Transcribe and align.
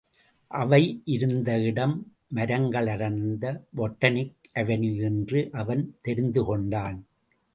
அவையிருந்த 0.51 1.59
இடம் 1.61 1.93
மரங்களடர்ந்த 2.35 3.45
பொட்டனிக் 3.75 4.33
அவினியூ 4.53 5.01
என்று 5.01 5.49
அவன் 5.51 5.83
தெரிந்து 6.01 6.43
கொண்டான். 6.43 6.97